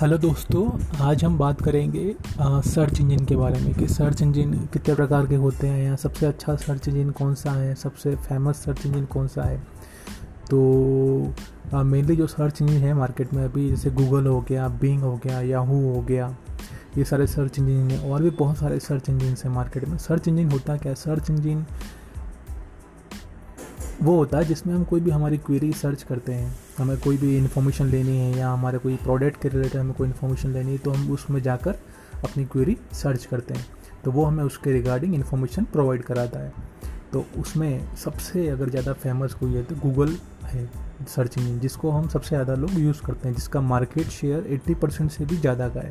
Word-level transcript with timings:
Hello 0.00 0.16
दोस्तों 0.18 0.64
आज 1.00 1.24
हम 1.24 1.36
बात 1.38 1.62
करेंगे 1.62 2.14
आ, 2.40 2.60
सर्च 2.60 3.00
इंजन 3.00 3.24
के 3.24 3.36
बारे 3.36 3.60
में 3.60 3.74
कि 3.74 3.86
सर्च 3.88 4.22
इंजन 4.22 4.52
कितने 4.72 4.94
प्रकार 4.94 5.26
के 5.26 5.34
होते 5.34 5.66
हैं 5.66 5.84
या 5.84 5.94
सबसे 5.96 6.26
अच्छा 6.26 6.56
सर्च 6.56 6.88
इंजन 6.88 7.10
कौन 7.10 7.34
सा 7.34 7.52
है 7.52 7.74
सबसे 7.74 8.14
फ़ेमस 8.16 8.56
सर्च 8.56 8.84
इंजन 8.86 9.04
कौन 9.04 9.26
सा 9.26 9.42
है। 9.42 9.56
तो 10.50 11.82
मेनली 11.84 12.16
जो 12.16 12.26
सर्च 12.26 12.62
इंजन 12.62 12.74
है 12.74 12.92
मार्केट 12.94 13.32
में 13.34 13.44
अभी 13.44 13.68
जैसे 13.70 13.90
गूगल 13.90 14.26
हो 14.26 14.40
गया 14.40 14.68
बिंग 14.68 15.02
हो 15.02 15.20
गया 15.24 15.40
याहू 15.40 15.80
हो 15.94 16.02
गया 16.02 16.36
ये 16.98 17.04
सारे 17.04 17.26
सर्च 17.26 17.58
इंजन 17.58 17.90
हैं 17.90 18.10
और 18.10 18.22
भी 18.22 18.30
बहुत 18.30 18.58
सारे 18.58 18.78
सर्च 18.80 19.08
इंजन 19.08 19.34
हैं 19.44 19.50
मार्केट 19.50 19.88
में। 19.88 19.98
सर्च 19.98 20.28
इंजन 20.28 20.50
होता 20.50 20.76
क्या 20.76 20.90
है? 20.90 20.96
सर्च 20.96 21.30
इंजन 21.30 21.64
वो 24.06 24.16
होता 24.16 24.38
है 24.38 24.44
जिसमें 24.44 24.74
हम 24.74 24.82
कोई 24.84 25.00
भी 25.00 25.10
हमारी 25.10 25.36
क्वेरी 25.36 25.72
सर्च 25.72 26.02
करते 26.02 26.32
हैं, 26.32 26.54
हमें 26.78 26.96
कोई 26.98 27.16
भी 27.16 27.36
इन्फॉर्मेशन 27.36 27.86
लेनी 27.86 28.16
है 28.18 28.36
या 28.38 28.50
हमारे 28.50 28.78
कोई 28.78 28.96
प्रोडक्ट 28.96 29.40
के 29.42 29.48
रिलेटेड 29.48 29.80
हमें 29.80 29.94
कोई 29.94 30.06
इन्फॉर्मेशन 30.08 30.52
लेनी 30.52 30.72
है 30.72 30.78
तो 30.78 30.90
हम 30.90 31.10
उसमें 31.12 31.40
जाकर 31.42 31.78
अपनी 32.24 32.44
क्वेरी 32.44 32.76
सर्च 32.94 33.24
करते 33.24 33.54
हैं। 33.54 33.66
तो 34.04 34.10
वो 34.12 34.24
हमें 34.24 34.42
उसके 34.44 34.72
रिगार्डिंग 34.72 35.14
इन्फॉर्मेशन 35.14 35.64
प्रोवाइड 35.64 36.02
कराता 36.02 36.38
है। 36.38 36.52
तो 37.12 37.24
उसमें 37.38 37.96
सबसे 37.96 38.48
अगर 38.48 38.70
ज़्यादा 38.70 38.92
फ़ेमस 38.94 39.34
कोई 39.34 39.54
है 39.54 39.62
तो 39.62 39.76
गूगल 39.76 40.16
है 40.44 40.68
सर्च 41.08 41.38
इंजन 41.38 41.58
जिसको 41.60 41.90
हम 41.90 42.08
सबसे 42.08 42.28
ज़्यादा 42.28 42.54
लोग 42.54 42.78
यूज़ 42.78 43.02
करते 43.02 43.28
हैं, 43.28 43.34
जिसका 43.34 43.60
मार्केट 43.62 44.08
शेयर 44.10 44.46
80 44.56 44.74
परसेंट 44.74 45.10
से 45.10 45.24
भी 45.24 45.36
ज़्यादा 45.36 45.68
का 45.68 45.80
है। 45.80 45.90